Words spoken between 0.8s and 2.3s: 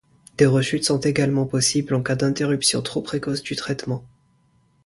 sont également possibles en cas